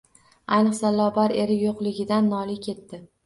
[0.55, 3.03] Ayniqsa, Lobar eri yo`qligidan noliy ketdi